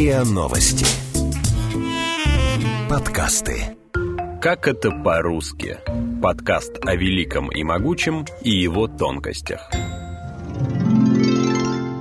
[0.00, 0.86] РИА Новости.
[2.88, 3.76] Подкасты.
[4.40, 5.76] Как это по-русски?
[6.22, 9.60] Подкаст о великом и могучем и его тонкостях.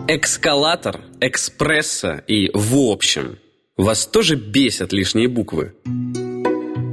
[0.08, 3.38] Экскалатор, экспресса и в общем.
[3.76, 5.76] Вас тоже бесят лишние буквы?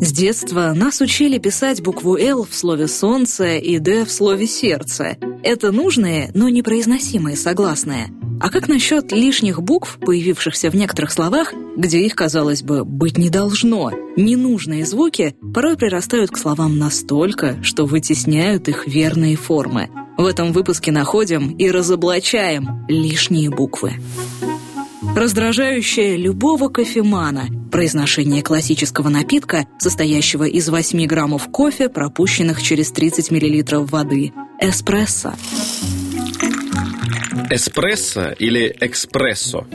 [0.01, 5.17] С детства нас учили писать букву «Л» в слове «солнце» и «Д» в слове «сердце».
[5.45, 8.09] Это нужные, но непроизносимые согласные.
[8.41, 13.31] А как насчет лишних букв, появившихся в некоторых словах, где их, казалось бы, быть не
[13.31, 13.93] должно?
[14.17, 19.89] Ненужные звуки порой прирастают к словам настолько, что вытесняют их верные формы.
[20.19, 23.95] В этом выпуске находим и разоблачаем лишние буквы.
[25.15, 33.91] Раздражающее любого кофемана произношение классического напитка, состоящего из 8 граммов кофе, пропущенных через 30 миллилитров
[33.91, 34.33] воды.
[34.61, 35.33] Эспрессо.
[35.33, 35.66] Эспрессо
[38.39, 39.67] или экспрессо?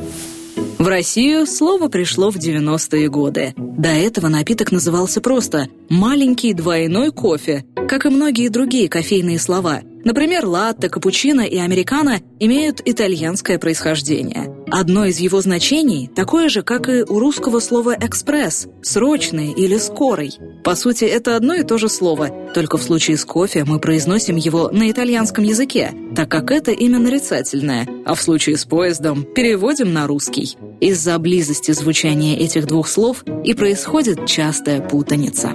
[0.78, 3.54] В Россию слово пришло в 90-е годы.
[3.56, 9.82] До этого напиток назывался просто «маленький двойной кофе», как и многие другие кофейные слова.
[10.04, 14.51] Например, латте, капучино и американо имеют итальянское происхождение.
[14.74, 20.32] Одно из его значений такое же, как и у русского слова «экспресс»– «срочный» или «скорый».
[20.64, 24.38] По сути, это одно и то же слово, только в случае с кофе мы произносим
[24.38, 29.92] его на итальянском языке, так как это имя нарицательное, а в случае с поездом переводим
[29.92, 30.56] на русский.
[30.80, 35.54] Из-за близости звучания этих двух слов и происходит частая путаница.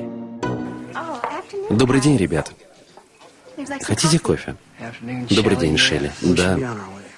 [1.71, 2.51] Добрый день, ребята.
[3.81, 4.57] Хотите кофе?
[5.31, 6.13] Добрый день, Шелли.
[6.21, 6.59] Да,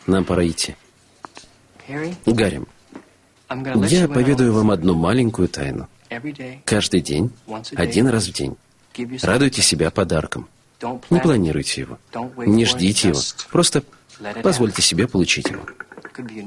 [0.06, 0.76] нам пора идти.
[2.26, 2.62] Гарри,
[3.88, 5.88] я поведаю вам одну маленькую тайну.
[6.64, 7.30] Каждый день,
[7.74, 8.56] один раз в день,
[9.22, 10.48] радуйте себя подарком.
[11.10, 11.98] Не планируйте его,
[12.46, 13.82] не ждите его, просто
[14.42, 15.62] позвольте себе получить его.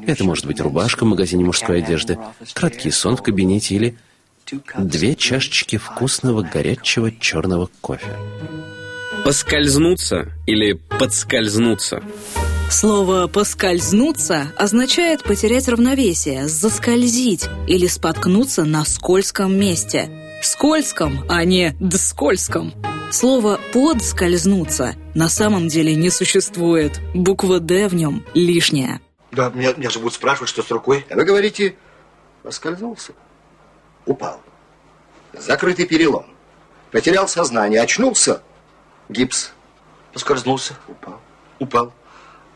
[0.06, 2.18] Это может быть рубашка в магазине мужской одежды,
[2.54, 3.98] краткий сон в кабинете или
[4.78, 8.16] две чашечки вкусного горячего черного кофе.
[9.24, 12.02] Поскользнуться или подскользнуться?
[12.72, 20.40] Слово «поскользнуться» означает потерять равновесие, заскользить или споткнуться на скользком месте.
[20.42, 22.74] Скользком, а не дскользком.
[23.12, 27.02] Слово «подскользнуться» на самом деле не существует.
[27.14, 29.02] Буква «Д» в нем лишняя.
[29.32, 31.06] Да, меня, меня же будут спрашивать, что с рукой.
[31.10, 31.76] А вы говорите,
[32.42, 33.12] поскользнулся,
[34.06, 34.40] упал.
[35.34, 36.26] Закрытый перелом.
[36.90, 38.42] Потерял сознание, очнулся,
[39.10, 39.52] гипс.
[40.14, 41.20] Поскользнулся, упал.
[41.60, 41.94] Упал.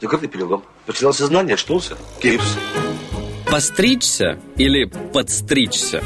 [0.02, 0.64] Закрытый перелом.
[0.86, 2.58] Потерял сознание, очнулся, гипс.
[3.50, 6.04] Постричься или подстричься?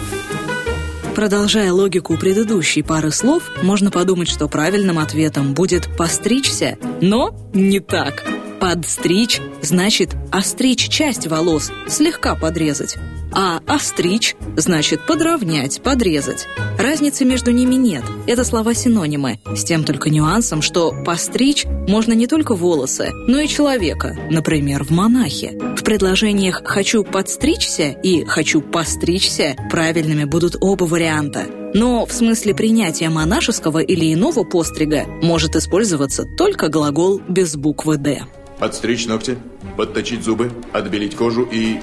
[1.16, 8.24] Продолжая логику предыдущей пары слов, можно подумать, что правильным ответом будет «постричься», но не так.
[8.62, 12.98] Подстричь значит остричь часть волос, слегка подрезать.
[13.32, 16.48] А остричь значит подровнять, подрезать.
[16.78, 18.04] Разницы между ними нет.
[18.28, 19.40] Это слова-синонимы.
[19.56, 24.92] С тем только нюансом, что постричь можно не только волосы, но и человека, например, в
[24.92, 25.58] монахе.
[25.78, 31.46] В предложениях «хочу подстричься» и «хочу постричься» правильными будут оба варианта.
[31.74, 38.24] Но в смысле принятия монашеского или иного пострига может использоваться только глагол без буквы «д».
[38.60, 39.38] Подстричь ногти,
[39.78, 41.80] подточить зубы, отбелить кожу и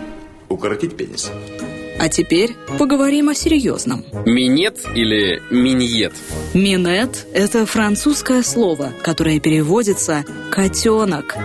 [0.48, 1.30] укоротить пенис.
[1.98, 4.04] А теперь поговорим о серьезном.
[4.26, 6.12] Минет или миньет?
[6.52, 11.36] Минет– это французское слово, которое переводится «котенок».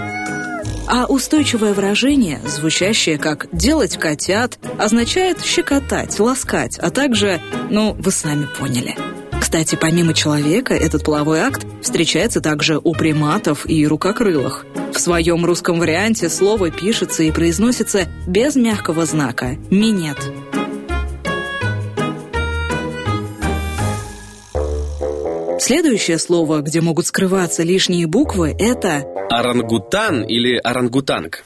[0.88, 7.40] А устойчивое выражение, звучащее как «делать котят», означает щекотать, ласкать, а также,
[7.70, 8.96] ну, вы сами поняли–
[9.52, 14.66] кстати, помимо человека, этот половой акт встречается также у приматов и рукокрылых.
[14.94, 20.18] В своем русском варианте слово пишется и произносится без мягкого знака «минет».
[25.60, 31.44] Следующее слово, где могут скрываться лишние буквы, это Орангутан или орангутанг?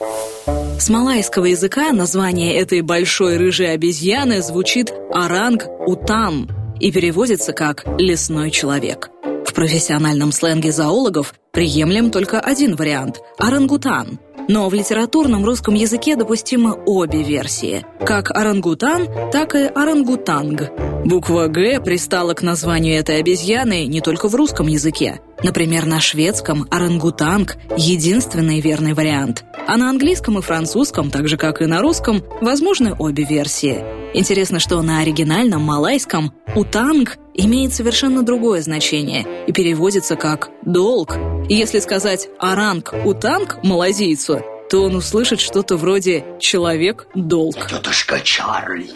[0.80, 6.50] С малайского языка название этой большой рыжей обезьяны звучит оранг-утан
[6.80, 9.10] и переводится как «лесной человек».
[9.46, 14.18] В профессиональном сленге зоологов приемлем только один вариант– орангутан.
[14.46, 20.70] Но в литературном русском языке допустимы обе версии– как орангутан, так и орангутанг.
[21.06, 25.20] Буква «Г» пристала к названию этой обезьяны не только в русском языке.
[25.42, 29.46] Например, на шведском орангутанг– единственный верный вариант.
[29.66, 33.82] А на английском и французском, так же как и на русском, возможны обе версии.
[34.12, 41.16] Интересно, что на оригинальном малайском «утанг» имеет совершенно другое значение и переводится как «долг».
[41.50, 47.68] И если сказать «аранг утанг» малазийцу, то он услышит что-то вроде «человек-долг».
[47.68, 48.90] Тетушка Чарли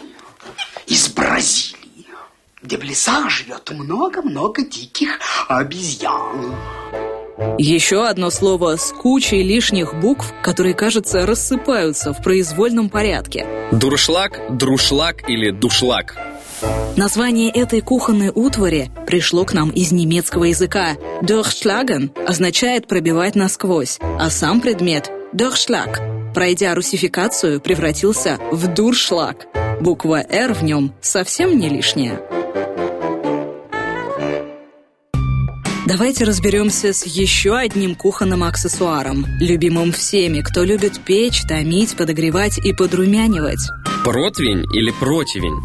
[0.87, 2.07] из Бразилии,
[2.63, 6.55] где в лесах живет много-много диких обезьян.
[7.57, 13.45] Еще одно слово с кучей лишних букв, которые, кажется, рассыпаются в произвольном порядке.
[13.71, 16.15] Дуршлаг, друшлаг или душлаг.
[16.95, 20.97] Название этой кухонной утвари пришло к нам из немецкого языка.
[21.21, 29.47] «Durchschlagen» означает «пробивать насквозь», а сам предмет «Durchschlag», пройдя русификацию, превратился в «Дуршлаг».
[29.81, 32.21] Буква «Р» в нем совсем не лишняя.
[35.87, 42.71] Давайте разберемся с еще одним кухонным аксессуаром, любимым всеми, кто любит печь, томить, подогревать и
[42.71, 43.59] подрумянивать.
[44.05, 45.59] Противень или противень?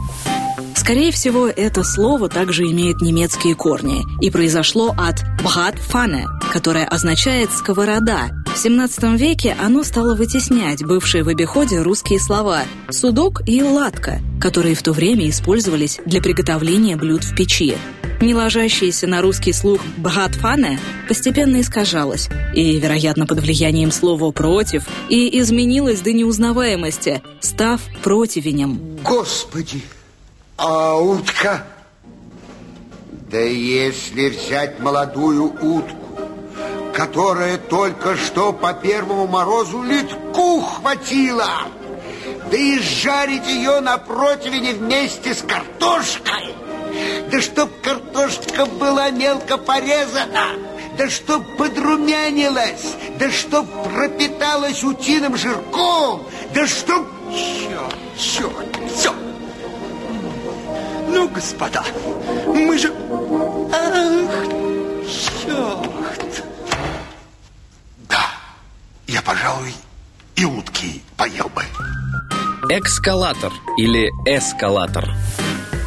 [0.86, 8.30] Скорее всего, это слово также имеет немецкие корни и произошло от «bratpfanne», которое означает «сковорода».
[8.54, 14.76] В 17 веке оно стало вытеснять бывшие в обиходе русские слова «судок» и «латка», которые
[14.76, 17.74] в то время использовались для приготовления блюд в печи
[18.20, 25.38] не ложащееся на русский слух «бхатфане» постепенно искажалось, и, вероятно, под влиянием слова «против», и
[25.40, 28.80] изменилось до неузнаваемости, став противенем.
[29.02, 29.82] Господи,
[30.56, 31.64] а утка?
[33.30, 36.20] Да если взять молодую утку,
[36.94, 41.62] которая только что по первому морозу литку хватила,
[42.50, 46.54] да и жарить ее на противне вместе с картошкой–
[47.30, 50.50] да чтоб картошка была мелко порезана,
[50.96, 56.22] да чтоб подрумянилась, да чтоб пропиталась утиным жирком,
[56.54, 57.06] да чтоб...
[57.32, 59.12] Черт, черт, все.
[61.08, 61.84] Ну, господа,
[62.46, 62.92] мы же...
[63.72, 63.92] Ах,
[65.44, 66.44] черт.
[68.08, 68.26] Да,
[69.06, 69.74] я, пожалуй,
[70.36, 71.62] и утки поел бы.
[72.68, 75.08] Экскалатор или эскалатор–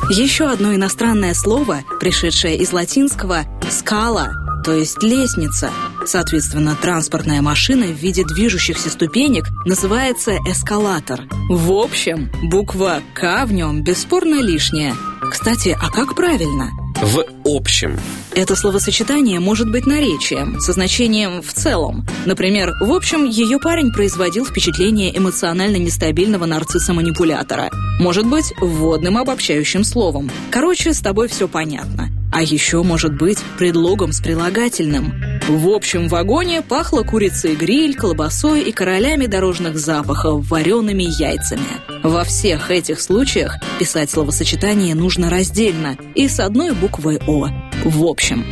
[0.10, 4.31] еще одно иностранное слово, пришедшее из латинского «скала»,
[4.65, 5.69] то есть лестница.
[6.09, 11.25] Соответственно, транспортная машина в виде движущихся ступенек называется эскалатор.
[11.51, 14.95] В общем, буква «К» в нем бесспорно лишняя.
[15.21, 16.71] Кстати, а как правильно?
[17.00, 18.00] В общем.
[18.33, 22.07] Это словосочетание может быть наречием, со значением «в целом».
[22.25, 27.69] Например, в общем, ее парень производил впечатление эмоционально нестабильного нарцисса-манипулятора.
[28.00, 30.31] Может быть, вводным обобщающим словом.
[30.50, 32.09] Короче, с тобой все понятно.
[32.33, 35.28] А еще может быть предлогом с прилагательным.
[35.50, 41.63] В общем вагоне пахло курицей гриль, колбасой и королями дорожных запахов, вареными яйцами.
[42.04, 47.48] Во всех этих случаях писать словосочетание нужно раздельно и с одной буквой «о».
[47.84, 48.46] В общем.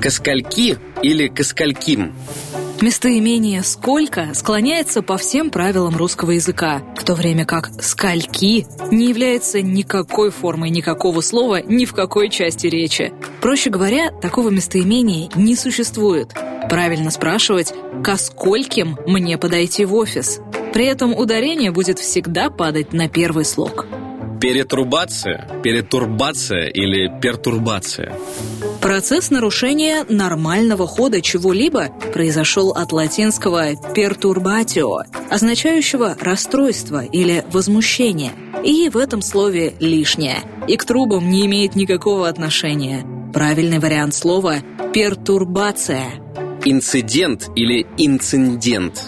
[0.00, 2.14] Коскальки или коскальким?
[2.80, 9.60] Местоимение «сколько» склоняется по всем правилам русского языка, в то время как «скольки» не является
[9.60, 13.12] никакой формой никакого слова ни в какой части речи.
[13.40, 16.34] Проще говоря, такого местоимения не существует.
[16.68, 17.72] Правильно спрашивать
[18.04, 20.40] «ко скольким мне подойти в офис?».
[20.72, 23.86] При этом ударение будет всегда падать на первый слог.
[24.40, 28.14] Перетрубация, перетурбация или пертурбация.
[28.80, 38.32] Процесс нарушения нормального хода чего-либо произошел от латинского «perturbatio», означающего расстройство или возмущение.
[38.64, 40.38] И в этом слове «лишнее».
[40.68, 43.04] И к трубам не имеет никакого отношения.
[43.32, 44.56] Правильный вариант слова
[44.92, 46.14] «пертурбация».
[46.64, 49.04] Инцидент или инцидент.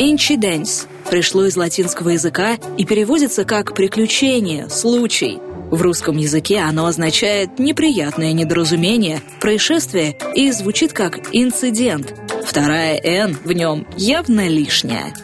[0.00, 5.38] Инчиденс пришло из латинского языка и переводится как «приключение», «случай».
[5.70, 12.12] В русском языке оно означает «неприятное недоразумение», «происшествие» и звучит как «инцидент».
[12.44, 15.14] Вторая «н» в нем явно лишняя.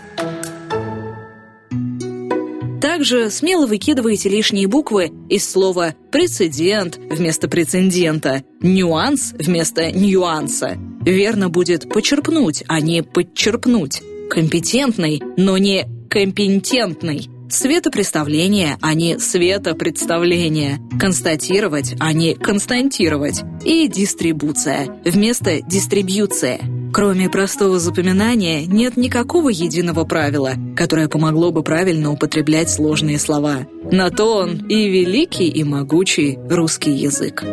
[2.97, 10.79] Также смело выкидывайте лишние буквы из слова «прецедент» вместо «прецедента», «нюанс» вместо «нюанса».
[11.03, 14.00] Верно будет «почерпнуть», а не «подчерпнуть».
[14.31, 17.29] Компетентный, но не компетентный.
[17.50, 20.79] Светопреставление, а не светопредставление.
[20.99, 23.43] Констатировать, а не константировать.
[23.62, 26.61] И дистрибуция вместо дистрибьюция.
[26.97, 33.67] Кроме простого запоминания, нет никакого единого правила, которое помогло бы правильно употреблять сложные слова.
[33.93, 37.45] На то он и великий, и могучий русский язык.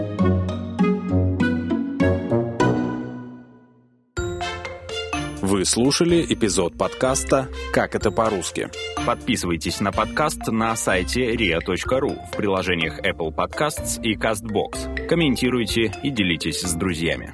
[5.41, 8.69] Вы слушали эпизод подкаста «Как это по-русски».
[9.05, 15.05] Подписывайтесь на подкаст на сайте ria.ru в приложениях Apple Podcasts и CastBox.
[15.07, 17.33] Комментируйте и делитесь с друзьями.